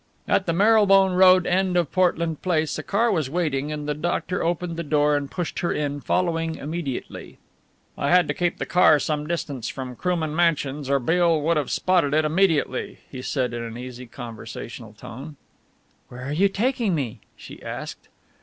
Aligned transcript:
At 0.27 0.47
the 0.47 0.51
Marylebone 0.53 1.13
Road 1.13 1.45
end 1.45 1.77
of 1.77 1.91
Portland 1.91 2.41
Place 2.41 2.75
a 2.79 2.81
car 2.81 3.11
was 3.11 3.29
waiting 3.29 3.71
and 3.71 3.87
the 3.87 3.93
doctor 3.93 4.43
opened 4.43 4.75
the 4.75 4.81
door 4.81 5.15
and 5.15 5.29
pushed 5.29 5.59
her 5.59 5.71
in, 5.71 5.99
following 6.01 6.55
immediately. 6.55 7.37
"I 7.95 8.09
had 8.09 8.27
to 8.27 8.33
keep 8.33 8.57
the 8.57 8.65
car 8.65 8.97
some 8.97 9.27
distance 9.27 9.67
from 9.67 9.95
Krooman 9.95 10.35
Mansions 10.35 10.89
or 10.89 10.97
Beale 10.97 11.39
would 11.41 11.55
have 11.57 11.69
spotted 11.69 12.15
it 12.15 12.25
immediately," 12.25 12.97
he 13.11 13.21
said 13.21 13.53
in 13.53 13.61
an 13.61 13.77
easy 13.77 14.07
conversational 14.07 14.93
tone. 14.93 15.35
"Where 16.07 16.23
are 16.27 16.33
you 16.33 16.49
taking 16.49 16.95
me?" 16.95 17.19
she 17.37 17.61
asked. 17.61 18.07